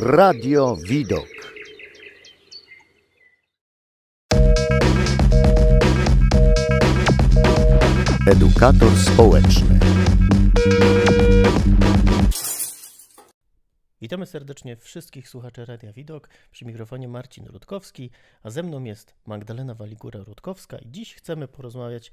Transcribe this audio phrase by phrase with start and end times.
[0.00, 1.26] Radio Widok.
[8.26, 9.78] Edukator społeczny.
[14.00, 16.28] Witamy serdecznie wszystkich słuchaczy Radia Widok.
[16.50, 18.10] Przy mikrofonie Marcin Rutkowski,
[18.42, 22.12] a ze mną jest Magdalena Waligura-Rutkowska i dziś chcemy porozmawiać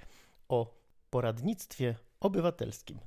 [0.49, 0.73] o
[1.09, 2.99] poradnictwie obywatelskim.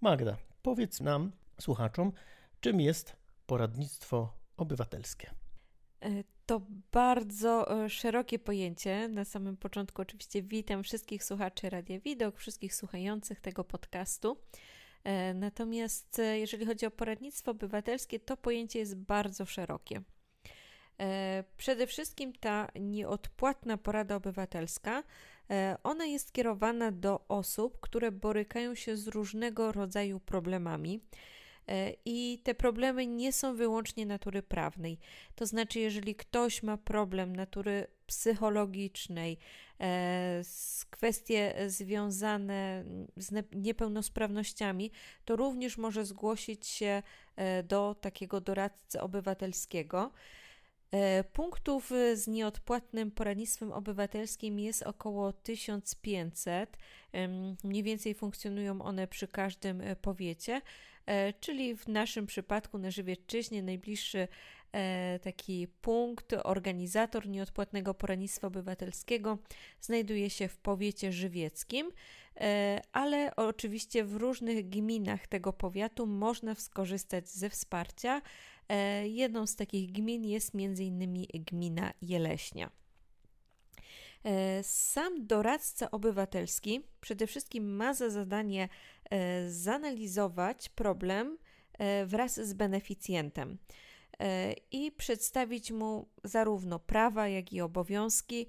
[0.00, 2.12] Magda, powiedz nam, słuchaczom,
[2.60, 5.34] czym jest poradnictwo obywatelskie?
[6.02, 9.08] E, to bardzo e, szerokie pojęcie.
[9.08, 14.36] Na samym początku oczywiście witam wszystkich słuchaczy Radia Widok, wszystkich słuchających tego podcastu.
[15.04, 20.02] E, natomiast jeżeli chodzi o poradnictwo obywatelskie, to pojęcie jest bardzo szerokie.
[21.56, 25.02] Przede wszystkim ta nieodpłatna porada obywatelska,
[25.82, 31.00] ona jest kierowana do osób, które borykają się z różnego rodzaju problemami
[32.04, 34.98] I te problemy nie są wyłącznie natury prawnej.
[35.34, 39.38] To znaczy, jeżeli ktoś ma problem natury psychologicznej,
[39.80, 40.42] e,
[40.90, 42.84] kwestie związane
[43.16, 44.90] z niepełnosprawnościami,
[45.24, 47.02] to również może zgłosić się
[47.36, 50.12] e, do takiego doradcy obywatelskiego.
[51.32, 56.76] Punktów z nieodpłatnym poradnictwem obywatelskim jest około 1500.
[57.64, 60.60] Mniej więcej funkcjonują one przy każdym powiecie.
[61.06, 64.28] E, czyli w naszym przypadku na Żywiecczyźnie najbliższy
[64.72, 69.38] e, taki punkt, organizator nieodpłatnego poradnictwa obywatelskiego
[69.80, 71.90] znajduje się w powiecie żywieckim,
[72.36, 78.22] e, ale oczywiście w różnych gminach tego powiatu można skorzystać ze wsparcia.
[79.04, 81.26] Jedną z takich gmin jest m.in.
[81.46, 82.70] gmina Jeleśnia.
[84.62, 88.68] Sam doradca obywatelski przede wszystkim ma za zadanie
[89.12, 91.38] E, zanalizować problem
[91.78, 93.58] e, wraz z beneficjentem
[94.18, 98.46] e, i przedstawić mu zarówno prawa, jak i obowiązki.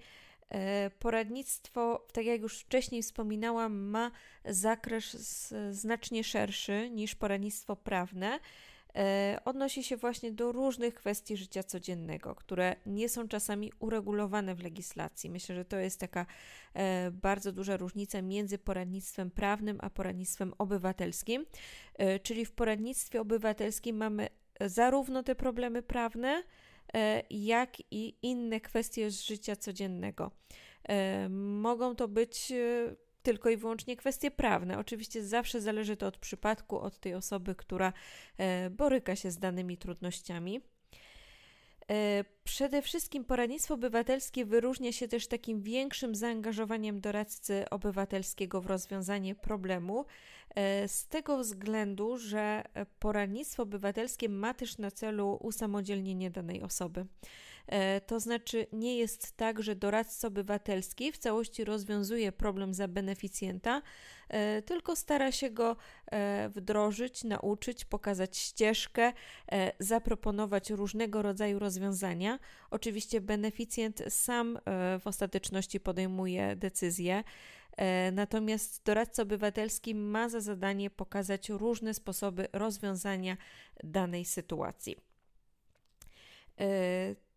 [0.99, 4.11] Poradnictwo, tak jak już wcześniej wspominałam, ma
[4.45, 8.39] zakres znacznie szerszy niż poradnictwo prawne E,
[9.45, 15.29] odnosi się właśnie do różnych kwestii życia codziennego, które nie są czasami uregulowane w legislacji.
[15.29, 16.25] Myślę, że to jest taka
[16.73, 21.45] e, bardzo duża różnica między poradnictwem prawnym a poradnictwem obywatelskim.
[21.93, 24.27] E, czyli w poradnictwie obywatelskim mamy
[24.61, 26.43] zarówno te problemy prawne,
[27.29, 30.31] jak i inne kwestie z życia codziennego.
[31.29, 32.53] Mogą to być
[33.23, 34.79] tylko i wyłącznie kwestie prawne.
[34.79, 37.93] Oczywiście zawsze zależy to od przypadku, od tej osoby, która
[38.37, 40.61] e, boryka się z danymi trudnościami.
[41.91, 49.35] E, przede wszystkim poradnictwo obywatelskie wyróżnia się też takim większym zaangażowaniem doradcy obywatelskiego w rozwiązanie
[49.35, 50.05] problemu,
[50.55, 52.63] e, z tego względu, że
[52.99, 57.05] poradnictwo obywatelskie ma też na celu usamodzielnienie danej osoby.
[57.67, 63.81] E, to znaczy, nie jest tak, że doradca obywatelski w całości rozwiązuje problem za beneficjenta,
[64.29, 65.75] e, tylko stara się go
[66.11, 69.13] e, wdrożyć, nauczyć, pokazać ścieżkę,
[69.79, 72.39] zaproponować różnego rodzaju rozwiązania.
[72.71, 74.59] Oczywiście beneficjent sam
[74.99, 77.23] w ostateczności podejmuje decyzję.
[78.11, 83.37] Natomiast doradca obywatelski ma za zadanie pokazać różne sposoby rozwiązania
[83.83, 84.97] danej sytuacji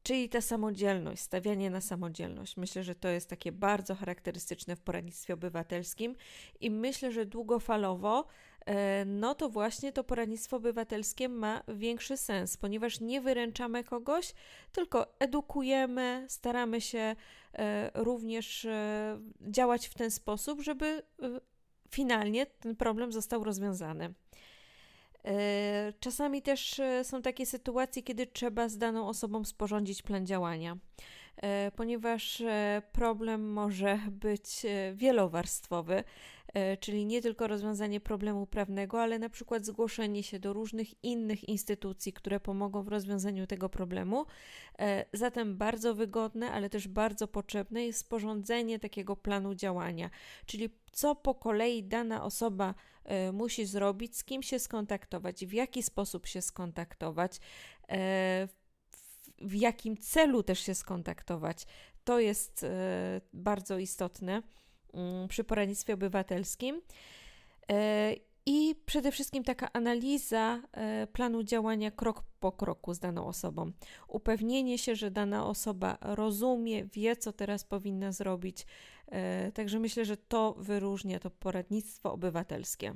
[0.07, 2.57] czyli ta samodzielność, stawianie na samodzielność.
[2.57, 6.17] Myślę, że to jest takie bardzo charakterystyczne w poradnictwie obywatelskim
[6.61, 8.27] i myślę, że długofalowo
[8.67, 14.33] e, no to właśnie to poradnictwo obywatelskie ma większy sens, ponieważ nie wyręczamy kogoś,
[14.73, 17.17] tylko edukujemy, staramy się
[17.53, 21.03] e, również e, działać w ten sposób, żeby
[21.91, 24.15] finalnie ten problem został rozwiązany.
[25.27, 30.77] E, czasami też e, są takie sytuacje, kiedy trzeba z daną osobą sporządzić plan działania,
[31.37, 32.43] e, ponieważ
[32.93, 36.05] problem może być wielowarstwowy,
[36.81, 42.13] czyli nie tylko rozwiązanie problemu prawnego, ale na przykład zgłoszenie się do różnych innych instytucji,
[42.13, 44.27] które pomogą w rozwiązaniu tego problemu.
[45.13, 50.11] Zatem bardzo wygodne, ale też bardzo potrzebne jest sporządzenie takiego planu działania,
[50.47, 52.75] czyli co po kolei dana osoba
[53.33, 57.41] musi zrobić, z kim się skontaktować, w jaki sposób się skontaktować,
[57.89, 58.49] e,
[59.39, 61.67] w jakim celu też się skontaktować.
[62.05, 64.43] To jest e, bardzo istotne
[64.95, 66.83] mm, przy poradnictwie obywatelskim.
[68.47, 70.63] I przede wszystkim taka analiza
[71.13, 73.73] planu działania krok po kroku z daną osobą.
[74.09, 78.67] Upewnienie się, że dana osoba rozumie, wie, co teraz powinna zrobić,
[79.55, 82.95] także myślę, że to wyróżnia to poradnictwo obywatelskie.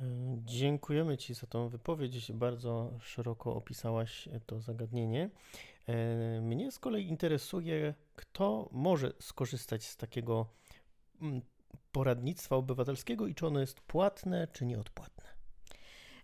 [0.00, 0.04] E,
[0.44, 2.32] Dziękujemy Ci za tą wypowiedź.
[2.32, 5.30] Bardzo szeroko opisałaś to zagadnienie.
[5.86, 10.46] E, mnie z kolei interesuje, kto może skorzystać z takiego
[11.22, 11.42] mm,
[11.92, 15.35] poradnictwa obywatelskiego i czy ono jest płatne, czy nieodpłatne.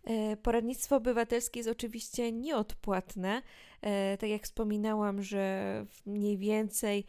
[0.04, 3.42] E, poradnictwo obywatelskie jest oczywiście nieodpłatne.
[3.82, 7.04] E, tak jak wspominałam, że mniej więcej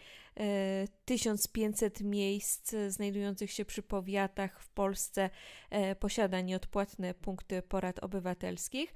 [1.05, 5.29] 1500 e, miejsc znajdujących się przy powiatach w Polsce
[5.99, 8.93] posiada nieodpłatne punkty porad obywatelskich.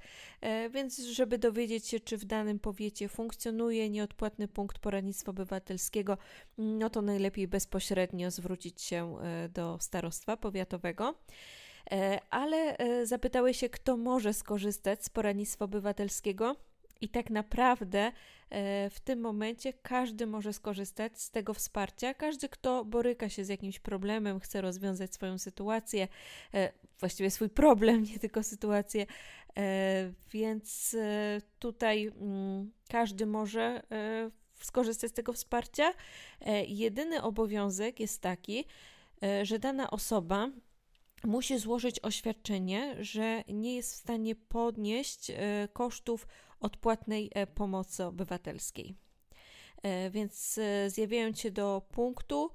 [0.70, 6.18] Więc, żeby dowiedzieć się, czy w danym powiecie funkcjonuje nieodpłatny punkt poradnictwa obywatelskiego,
[6.58, 9.16] no to najlepiej bezpośrednio zwrócić się
[9.54, 11.14] do starostwa powiatowego.
[11.90, 16.56] E, ale e, zapytały się, kto może skorzystać z poradnictwa obywatelskiego.
[17.00, 18.12] I tak naprawdę
[18.50, 22.14] e, w tym momencie każdy może skorzystać z tego wsparcia.
[22.14, 26.08] Każdy, kto boryka się z jakimś problemem, chce rozwiązać swoją sytuację,
[27.00, 29.06] właściwie swój problem, nie tylko sytuację,
[30.32, 30.96] więc
[31.58, 33.82] tutaj mm, każdy może
[34.60, 35.92] skorzystać z tego wsparcia.
[36.66, 38.64] Jedyny obowiązek jest taki,
[39.42, 40.50] że dana osoba
[41.24, 46.26] musi złożyć oświadczenie, że nie jest w stanie podnieść e, kosztów
[46.60, 48.94] odpłatnej e, pomocy obywatelskiej.
[49.82, 52.50] E, więc zjawiając się do punktu,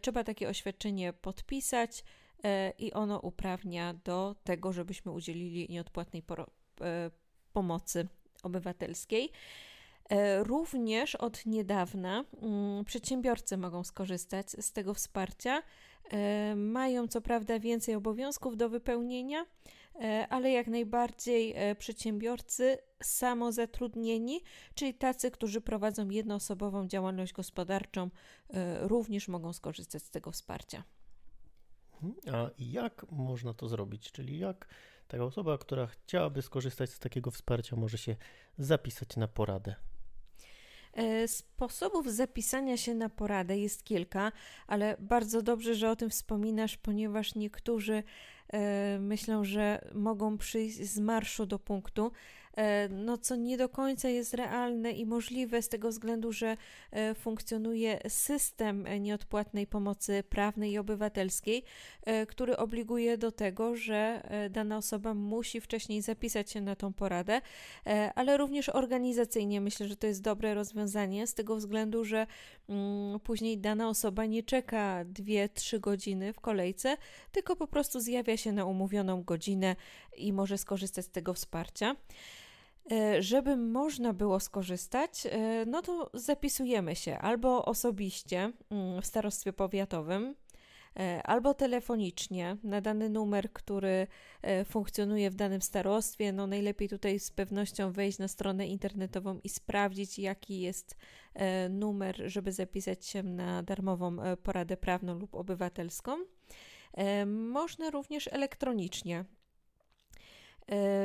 [0.00, 2.04] trzeba takie oświadczenie podpisać
[2.78, 6.22] i ono uprawnia do tego, żebyśmy udzielili nieodpłatnej
[7.52, 8.08] pomocy
[8.42, 9.32] obywatelskiej.
[10.38, 15.62] Również od niedawna mm, przedsiębiorcy mogą skorzystać z tego wsparcia
[16.56, 19.46] mają co prawda więcej obowiązków do wypełnienia,
[19.94, 24.40] e, ale jak najbardziej e, przedsiębiorcy samozatrudnieni,
[24.74, 28.10] czyli tacy, którzy prowadzą jednoosobową działalność gospodarczą,
[28.80, 30.84] również mogą skorzystać z tego wsparcia.
[32.02, 32.34] Mhm.
[32.34, 34.12] A jak można to zrobić?
[34.12, 34.68] Czyli jak
[35.08, 38.16] taka osoba, która chciałaby skorzystać z takiego wsparcia, może się
[38.58, 39.74] zapisać na poradę?
[40.92, 44.32] E, sposobów zapisania się na poradę jest kilka,
[44.66, 48.02] ale bardzo dobrze, że o tym wspominasz, ponieważ niektórzy
[48.48, 52.12] e, myślą, że mogą przyjść z marszu do punktu,
[52.90, 56.56] no co nie do końca jest realne i możliwe z tego względu, że
[56.90, 61.64] e, funkcjonuje system nieodpłatnej pomocy prawnej i obywatelskiej,
[62.02, 67.40] e, który obliguje do tego, że dana osoba musi wcześniej zapisać się na tą poradę,
[68.14, 72.26] ale również organizacyjnie myślę, że to jest dobre rozwiązanie z tego względu, że
[72.68, 76.96] mm, później dana osoba nie czeka 2-3 godziny w kolejce,
[77.32, 79.76] tylko po prostu zjawia się na umówioną godzinę
[80.16, 81.96] i może skorzystać z tego wsparcia.
[82.90, 89.52] E, żeby można było skorzystać, e, no to zapisujemy się albo osobiście mm, w starostwie
[89.52, 90.34] powiatowym,
[90.96, 94.06] e, albo telefonicznie na dany numer, który
[94.64, 96.32] funkcjonuje w danym starostwie.
[96.32, 100.96] No najlepiej tutaj z pewnością wejść na stronę internetową i sprawdzić, jaki jest
[101.70, 106.16] numer, żeby zapisać się na darmową poradę prawną lub obywatelską.
[107.26, 109.24] Można również elektronicznie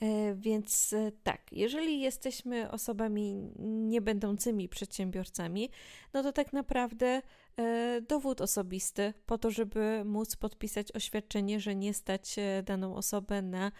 [0.00, 5.70] E, więc e, tak, jeżeli jesteśmy osobami niebędącymi przedsiębiorcami,
[6.14, 7.22] no to tak naprawdę
[7.56, 13.72] e, dowód osobisty po to, żeby móc podpisać oświadczenie, że nie stać daną osobę na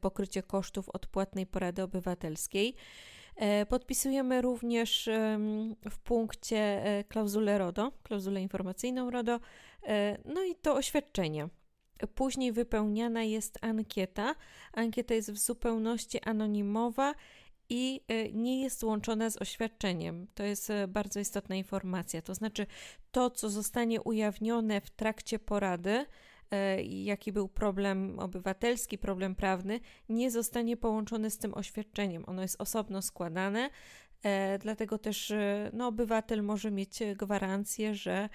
[0.00, 2.74] pokrycie kosztów odpłatnej porady obywatelskiej.
[3.68, 5.08] Podpisujemy również
[5.90, 9.40] w punkcie klauzulę RODO, klauzulę informacyjną RODO,
[10.24, 11.48] no i to oświadczenie.
[12.14, 14.34] Później wypełniana jest ankieta.
[14.72, 17.14] Ankieta jest w zupełności anonimowa
[17.68, 20.26] i e, nie jest łączone z oświadczeniem.
[20.34, 22.22] To jest e, bardzo istotna informacja.
[22.22, 22.66] To znaczy,
[23.12, 26.06] to, co zostanie ujawnione w trakcie porady,
[26.50, 32.24] e, jaki był problem obywatelski, problem prawny, nie zostanie połączone z tym oświadczeniem.
[32.26, 33.70] Ono jest osobno składane,
[34.60, 35.32] dlatego też
[35.72, 38.28] no, obywatel może mieć gwarancję, że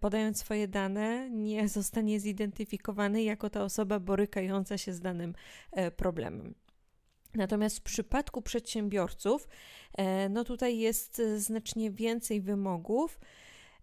[0.00, 5.34] podając swoje dane, nie zostanie zidentyfikowany jako ta osoba borykająca się z danym
[5.96, 6.54] problemem.
[7.34, 9.48] Natomiast w przypadku przedsiębiorców,
[9.98, 13.20] e, no tutaj jest znacznie więcej wymogów.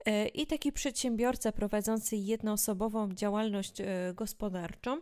[0.05, 4.97] E, I taki przedsiębiorca prowadzący jednoosobową działalność e, gospodarczą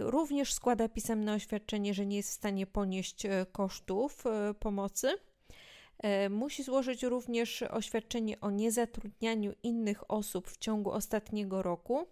[0.00, 4.24] również składa pisemne oświadczenie, że nie jest w stanie ponieść kosztów
[4.60, 5.08] pomocy.
[6.30, 12.06] Musi złożyć również oświadczenie o niezatrudnianiu innych osób w ciągu ostatniego roku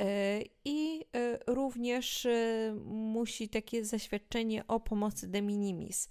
[0.00, 6.08] E, I e, również e, musi takie zaświadczenie o pomocy de minimis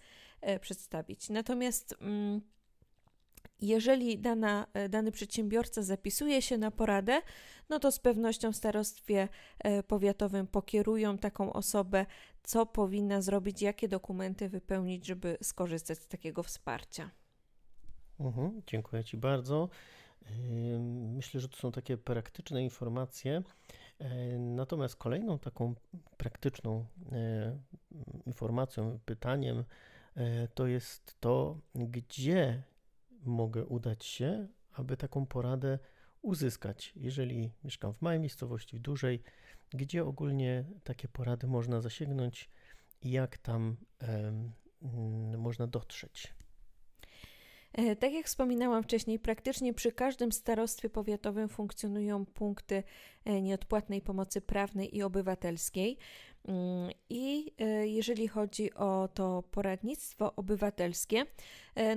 [0.61, 1.29] przedstawić.
[1.29, 2.41] Natomiast mm,
[3.61, 7.21] jeżeli dana, dany przedsiębiorca zapisuje się na poradę,
[7.69, 9.27] no to z pewnością w starostwie
[9.87, 12.05] powiatowym pokierują taką osobę,
[12.43, 17.09] co powinna zrobić, jakie dokumenty wypełnić, żeby skorzystać z takiego wsparcia.
[18.19, 19.69] Mhm, dziękuję Ci bardzo.
[21.15, 23.43] Myślę, że to są takie praktyczne informacje.
[23.99, 25.75] E, natomiast kolejną taką
[26.17, 27.57] praktyczną e,
[28.25, 29.63] informacją, pytaniem
[30.15, 32.63] e, to jest to, gdzie
[33.25, 35.79] mogę udać się, aby taką poradę
[36.21, 36.93] uzyskać.
[36.95, 39.23] Jeżeli mieszkam w małej miejscowości, w dużej,
[39.73, 42.49] gdzie ogólnie takie porady można zasięgnąć
[43.01, 43.77] i jak tam
[45.37, 46.33] można dotrzeć.
[47.73, 52.83] E, tak jak wspominałam wcześniej, praktycznie przy każdym starostwie powiatowym funkcjonują punkty
[53.25, 55.97] e, nieodpłatnej pomocy prawnej i obywatelskiej.
[56.47, 61.25] Mm, I e, jeżeli chodzi o to poradnictwo obywatelskie,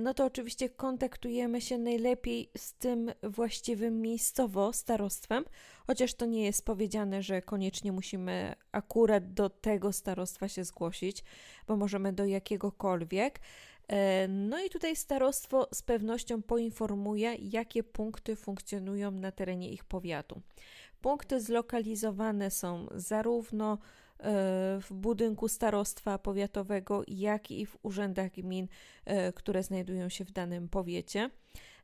[0.01, 5.45] no to oczywiście kontaktujemy się najlepiej z tym właściwym miejscowo starostwem,
[5.87, 11.23] chociaż to nie jest powiedziane, że koniecznie musimy akurat do tego starostwa się zgłosić,
[11.67, 13.39] bo możemy do jakiegokolwiek.
[13.87, 20.41] E, no i tutaj starostwo z pewnością poinformuje, jakie punkty funkcjonują na terenie ich powiatu.
[21.01, 24.06] Punkty zlokalizowane są zarówno e,
[24.81, 28.67] w budynku starostwa powiatowego, jak i w urzędach gmin,
[29.05, 31.29] e, które znajdują się w danym powiecie.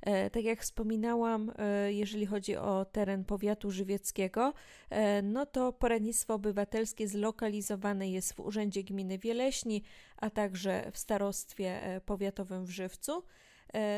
[0.02, 4.54] E, tak jak wspominałam, e, jeżeli chodzi o teren powiatu żywieckiego,
[4.90, 9.84] e, no to poradnictwo obywatelskie zlokalizowane jest w Urzędzie Gminy Wieleśni,
[10.18, 13.24] a także w starostwie powiatowym w Żywcu.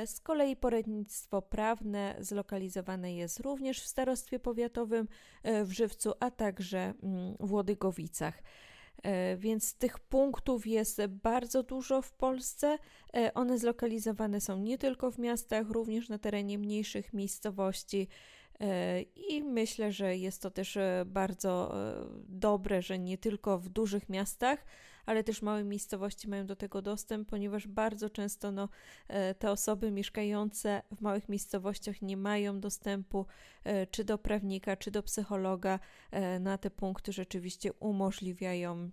[0.05, 5.07] Z kolei poradnictwo prawne zlokalizowane jest również w starostwie powiatowym
[5.43, 8.41] w Żywcu, a także mm, w Łodygowicach.
[9.05, 12.77] E, więc tych punktów jest bardzo dużo w Polsce.
[13.13, 18.07] E, one zlokalizowane są nie tylko w miastach, również na terenie mniejszych miejscowości.
[18.59, 21.73] E, I myślę, że jest to też bardzo
[22.27, 24.65] dobre, że nie tylko w dużych miastach,
[25.05, 28.69] ale też małe miejscowości mają do tego dostęp, ponieważ bardzo często no,
[29.39, 33.25] te osoby mieszkające w małych miejscowościach nie mają dostępu
[33.91, 35.79] czy do prawnika, czy do psychologa.
[36.39, 38.89] Na te punkty rzeczywiście umożliwiają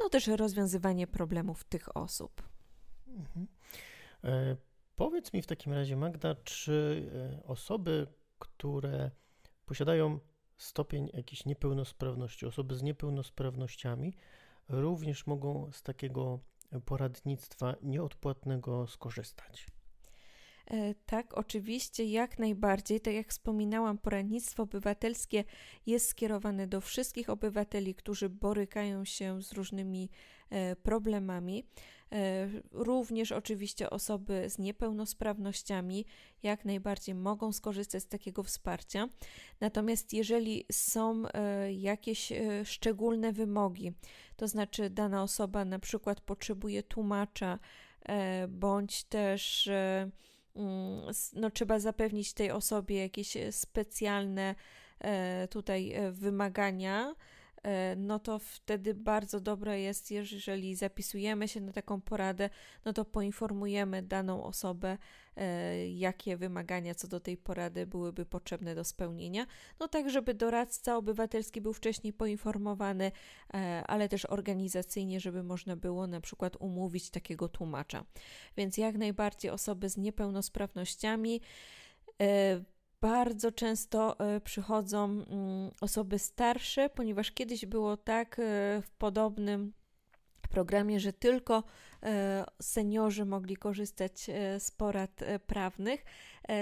[0.00, 2.42] no też rozwiązywanie problemów tych osób.
[3.08, 3.46] Mhm.
[4.96, 7.06] Powiedz mi w takim razie, Magda, czy
[7.42, 8.06] e, osoby,
[8.38, 9.10] które
[9.66, 10.18] posiadają
[10.56, 14.14] stopień jakiejś niepełnosprawności, osoby z niepełnosprawnościami,
[14.68, 16.40] również mogą z takiego
[16.84, 19.66] poradnictwa nieodpłatnego skorzystać.
[20.70, 23.00] E, tak, oczywiście, jak najbardziej.
[23.00, 25.44] Tak jak wspominałam, poradnictwo obywatelskie
[25.86, 30.10] jest skierowane do wszystkich obywateli, którzy borykają się z różnymi
[30.50, 31.64] e, problemami.
[32.12, 36.04] E, również oczywiście osoby z niepełnosprawnościami
[36.42, 39.08] jak najbardziej mogą skorzystać z takiego wsparcia.
[39.60, 41.22] Natomiast jeżeli są
[41.70, 42.32] jakieś
[42.64, 43.92] szczególne wymogi,
[44.36, 47.58] to znaczy dana osoba na przykład potrzebuje tłumacza,
[48.48, 49.70] bądź też
[50.56, 51.00] Mm,
[51.32, 54.54] no, trzeba zapewnić tej osobie jakieś e, specjalne
[55.00, 57.14] e, tutaj e, wymagania,
[57.96, 62.50] no to wtedy bardzo dobre jest, jeżeli zapisujemy się na taką poradę,
[62.84, 64.98] no to poinformujemy daną osobę,
[65.36, 69.46] E, jakie wymagania co do tej porady byłyby potrzebne do spełnienia.
[69.80, 73.12] No tak, żeby doradca obywatelski był wcześniej poinformowany,
[73.54, 78.04] e, ale też organizacyjnie, żeby można było na przykład umówić takiego tłumacza.
[78.56, 81.40] Więc jak najbardziej osoby z niepełnosprawnościami
[82.20, 82.60] e,
[83.00, 88.36] bardzo często przychodzą mm, osoby starsze, ponieważ kiedyś było tak
[88.82, 89.72] w podobnym
[90.56, 91.64] programie, że tylko
[92.02, 96.04] e, seniorzy mogli korzystać e, z porad e, prawnych,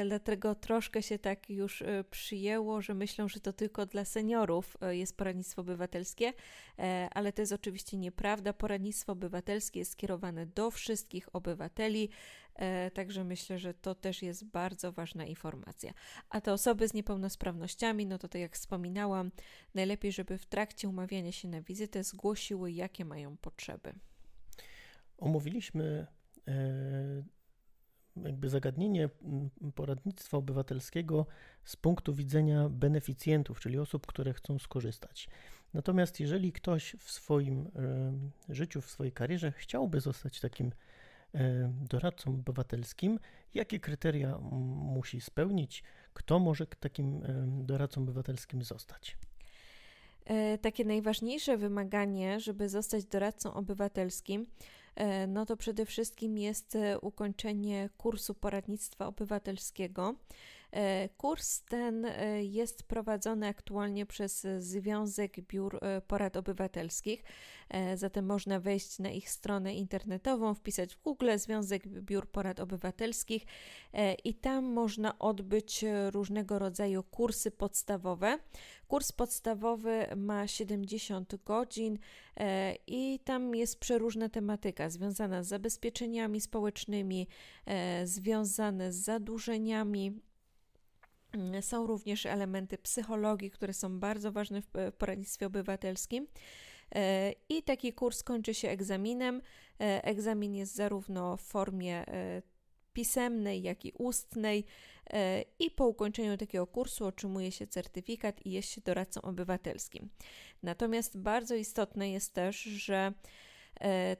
[0.05, 5.63] dlatego troszkę się tak już przyjęło, że myślą, że to tylko dla seniorów jest poradnictwo
[5.63, 6.33] obywatelskie,
[7.11, 8.53] ale to jest oczywiście nieprawda.
[8.53, 12.09] Poradnictwo obywatelskie jest skierowane do wszystkich obywateli,
[12.95, 15.93] także myślę, że to też jest bardzo ważna informacja.
[16.31, 19.31] A te osoby z niepełnosprawnościami, no to tak jak wspominałam,
[19.75, 23.93] najlepiej, żeby w trakcie umawiania się na wizytę zgłosiły, jakie mają potrzeby.
[25.19, 26.07] Omówiliśmy
[26.49, 27.25] e,
[28.17, 29.09] jakby zagadnienie
[29.75, 31.27] poradnictwa obywatelskiego
[31.65, 35.29] z punktu widzenia beneficjentów, czyli osób, które chcą skorzystać.
[35.75, 37.67] Natomiast jeżeli ktoś w swoim
[38.49, 40.94] e, życiu, w swojej karierze chciałby zostać takim e,
[41.71, 43.19] doradcą obywatelskim,
[43.55, 49.17] jakie kryteria musi spełnić, kto może takim doradcą obywatelskim zostać?
[50.61, 54.47] Takie najważniejsze wymaganie, żeby zostać doradcą obywatelskim,
[54.95, 60.15] E, no to przede wszystkim jest e, ukończenie kursu poradnictwa obywatelskiego.
[60.75, 62.07] E, kurs ten
[62.41, 67.25] jest prowadzony aktualnie przez Związek Biur Porad Obywatelskich,
[67.95, 73.43] zatem można wejść na ich stronę internetową, wpisać w Google Związek Biur Porad Obywatelskich
[74.25, 78.39] i tam można odbyć różnego rodzaju kursy podstawowe.
[78.89, 81.99] Kurs podstawowy ma 70 godzin
[82.87, 87.29] i tam jest przeróżna tematyka związana z zabezpieczeniami społecznymi,
[88.05, 90.21] związane z zadłużeniami
[91.61, 96.27] są również elementy psychologii, które są bardzo ważne w poradnictwie obywatelskim.
[96.95, 99.43] E, I taki kurs kończy się egzaminem.
[99.81, 102.43] E, egzamin jest zarówno w formie e,
[102.93, 104.65] pisemnej, jak i ustnej.
[105.59, 110.11] I po ukończeniu takiego kursu otrzymuje się certyfikat i jest się doradcą obywatelskim.
[110.63, 113.13] Natomiast bardzo istotne jest też, że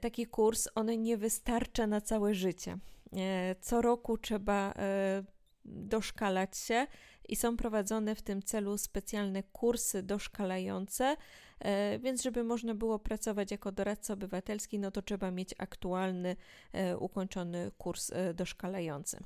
[0.01, 2.77] taki kurs on nie wystarcza na całe życie.
[3.61, 4.73] Co roku trzeba
[5.65, 6.87] doszkalać się
[7.29, 11.15] i są prowadzone w tym celu specjalne kursy doszkalające,
[11.59, 16.35] e, więc żeby można było pracować jako doradca obywatelski, no to trzeba mieć aktualny,
[16.73, 19.19] e, ukończony kurs e, doszkalający.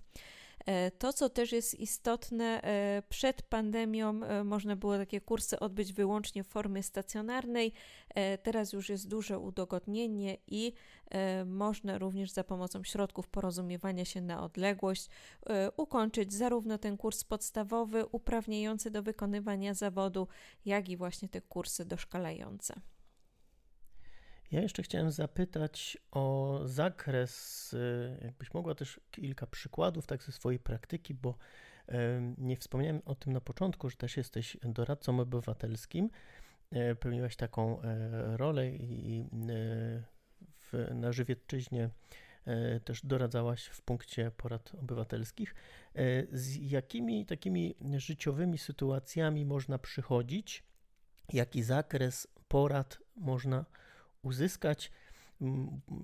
[0.65, 5.93] E, to, co też jest istotne, e, przed pandemią e, można było takie kursy odbyć
[5.93, 7.73] wyłącznie w formie stacjonarnej.
[8.43, 10.73] Teraz już jest duże udogodnienie i
[11.45, 15.07] można również za pomocą środków porozumiewania się na odległość
[15.77, 20.27] ukończyć zarówno ten kurs podstawowy, uprawniający do wykonywania zawodu,
[20.65, 22.73] jak i właśnie te kursy doszkalające.
[24.51, 30.59] Ja jeszcze chciałem zapytać o zakres, y, jakbyś mogła też kilka przykładów tak ze swojej
[30.59, 31.37] praktyki, bo
[32.37, 36.09] nie wspomniałem o tym na początku, że też jesteś doradcą obywatelskim.
[36.71, 39.25] E, pełniłaś taką e, rolę i e,
[40.59, 41.89] w, na Żywiecczyźnie
[42.85, 45.55] też doradzałaś w punkcie porad obywatelskich.
[46.31, 50.63] Z jakimi takimi życiowymi sytuacjami można przychodzić?
[51.33, 53.65] Jaki zakres porad można
[54.21, 54.91] uzyskać.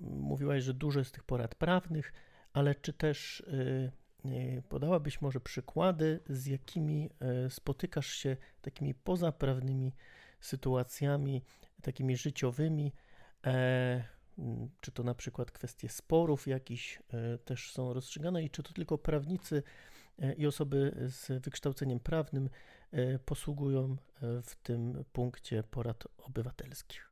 [0.06, 2.12] Mówiłaś, że dużo jest tych porad prawnych,
[2.52, 3.92] ale czy też y,
[4.24, 7.10] y, podałabyś może przykłady, z jakimi
[7.46, 9.92] y, spotykasz się takimi pozaprawnymi
[10.40, 11.42] sytuacjami,
[11.82, 12.92] takimi życiowymi?
[13.46, 14.04] E,
[14.80, 18.98] czy to na przykład kwestie sporów jakiś e, też są rozstrzygane i czy to tylko
[18.98, 19.62] prawnicy
[20.18, 22.48] e, i osoby z wykształceniem prawnym
[23.24, 23.96] posługują
[24.42, 27.05] w tym punkcie porad obywatelskich?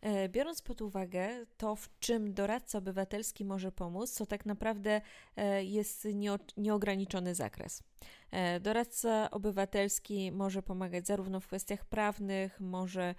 [0.00, 5.00] E, biorąc pod uwagę to, w czym doradca obywatelski może pomóc, to tak naprawdę
[5.36, 6.08] e, jest
[6.56, 7.82] nieograniczony zakres.
[8.30, 13.14] E, doradca obywatelski może pomagać zarówno w kwestiach prawnych, może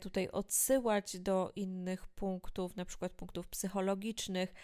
[0.00, 4.54] tutaj odsyłać do innych punktów, na przykład punktów psychologicznych,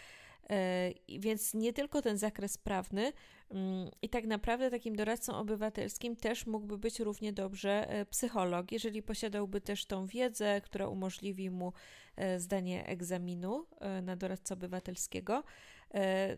[1.09, 3.13] więc nie tylko ten zakres prawny,
[3.51, 9.03] Mm, I tak naprawdę takim doradcą obywatelskim też mógłby być równie dobrze e, psycholog, jeżeli
[9.03, 11.73] posiadałby też tą wiedzę, która umożliwi mu
[12.17, 15.45] e, zdanie egzaminu e, na doradcę obywatelskiego.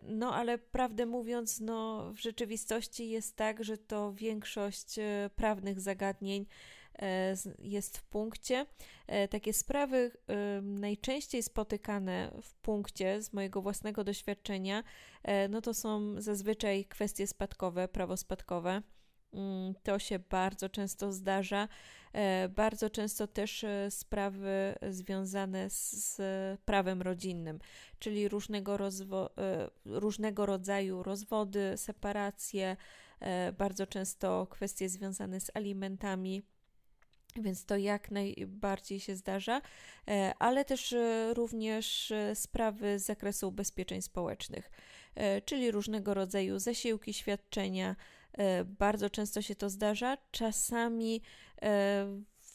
[0.02, 4.98] No, ale prawdę mówiąc, no, w rzeczywistości jest tak, że to większość
[5.36, 6.46] prawnych zagadnień E,
[7.58, 8.66] jest w punkcie.
[9.06, 10.10] E, takie sprawy
[10.62, 14.84] najczęściej spotykane w punkcie z mojego własnego doświadczenia,
[15.22, 18.82] e, no to są zazwyczaj kwestie spadkowe, prawo spadkowe.
[19.32, 21.68] Mm, to się bardzo często zdarza.
[22.50, 26.20] Bardzo często też sprawy związane z
[26.64, 27.58] prawem rodzinnym,
[27.98, 29.28] czyli różnego, rozwo-
[29.84, 32.76] różnego rodzaju rozwody, separacje,
[33.58, 36.42] bardzo często kwestie związane z alimentami
[37.36, 39.60] więc to jak najbardziej się zdarza,
[40.08, 44.70] e, ale też e, również e, sprawy z zakresu ubezpieczeń społecznych,
[45.44, 47.96] czyli różnego rodzaju zasiłki, świadczenia.
[48.64, 50.18] Bardzo często się to zdarza.
[50.30, 51.22] Czasami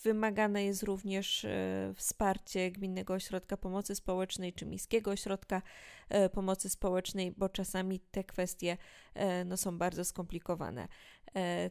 [0.03, 5.61] Wymagane jest również e, wsparcie Gminnego Ośrodka Pomocy Społecznej czy Miejskiego Ośrodka
[6.09, 8.77] e, Pomocy Społecznej, bo czasami te kwestie
[9.13, 10.87] e, no, są bardzo skomplikowane.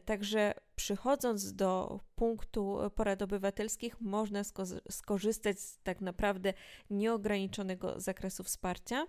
[0.05, 4.41] Także przychodząc do punktu porad obywatelskich, można
[4.89, 6.53] skorzystać z tak naprawdę
[6.89, 9.07] nieograniczonego zakresu wsparcia.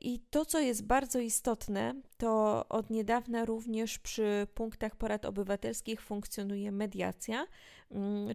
[0.00, 6.72] I to, co jest bardzo istotne, to od niedawna również przy punktach porad obywatelskich funkcjonuje
[6.72, 7.46] mediacja,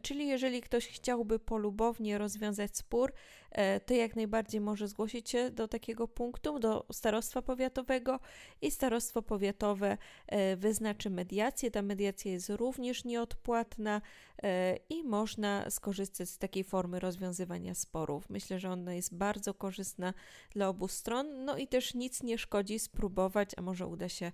[0.01, 3.13] czyli jeżeli ktoś chciałby polubownie rozwiązać spór,
[3.51, 8.19] e, to jak najbardziej może zgłosić się do takiego punktu, do starostwa powiatowego
[8.61, 11.71] i starostwo powiatowe e, wyznaczy mediację.
[11.71, 14.01] Ta mediacja jest również nieodpłatna
[14.43, 18.29] e, i można skorzystać z takiej formy rozwiązywania sporów.
[18.29, 20.13] Myślę, że ona jest bardzo korzystna
[20.51, 24.31] dla obu stron, no i też nic nie szkodzi spróbować, a może uda się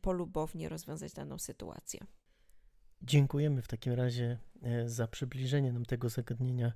[0.00, 2.06] polubownie rozwiązać daną sytuację.
[3.06, 6.72] Dziękujemy w takim razie e, za przybliżenie nam tego zagadnienia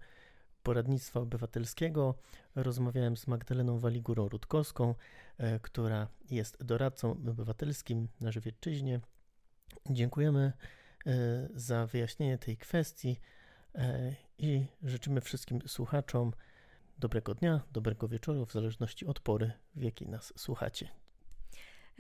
[0.62, 2.14] poradnictwa obywatelskiego.
[2.54, 4.94] Rozmawiałem z Magdaleną Waligurą-Rutkowską,
[5.38, 9.00] e, która jest doradcą obywatelskim na Żywiecczyźnie.
[9.90, 10.52] Dziękujemy
[11.54, 13.20] za wyjaśnienie tej kwestii
[14.38, 16.32] i życzymy wszystkim słuchaczom
[16.98, 20.88] dobrego dnia, dobrego wieczoru, w zależności od pory, w jakiej nas słuchacie.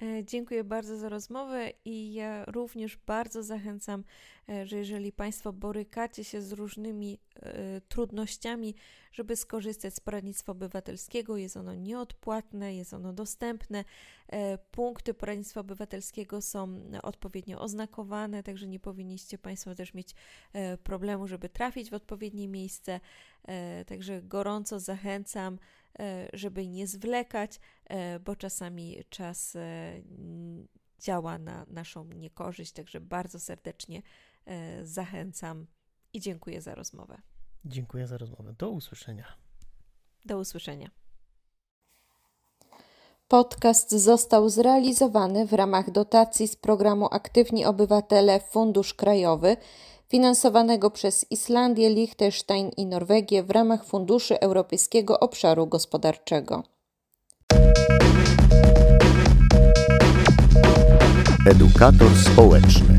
[0.02, 4.04] E, dziękuję bardzo za rozmowę i ja również bardzo zachęcam,
[4.48, 8.74] e, że jeżeli Państwo borykacie się z różnymi e, trudnościami,
[9.12, 13.84] żeby skorzystać z poradnictwa obywatelskiego, jest ono nieodpłatne, jest ono dostępne.
[14.70, 20.14] Punkty poradnictwa obywatelskiego są odpowiednio oznakowane, także nie powinniście Państwo też mieć
[20.84, 23.00] problemu, żeby trafić w odpowiednie miejsce.
[23.86, 25.58] Także gorąco zachęcam.
[25.98, 29.92] E, żeby nie zwlekać, e, bo czasami czas e,
[30.98, 32.72] działa na naszą niekorzyść.
[32.72, 34.02] Także bardzo serdecznie
[34.82, 35.66] zachęcam
[36.12, 37.18] i dziękuję za rozmowę.
[37.64, 38.54] Dziękuję za rozmowę.
[38.58, 39.24] Do usłyszenia.
[40.24, 40.90] Do usłyszenia.
[43.28, 49.56] Podcast został zrealizowany w ramach dotacji z programu Aktywni Obywatele Fundusz Krajowy
[50.08, 56.62] finansowanego przez Islandię, Liechtenstein i Norwegię w ramach Funduszy Europejskiego Obszaru Gospodarczego.
[61.50, 62.98] Edukator społeczny.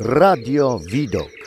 [0.00, 1.41] Radio Widok.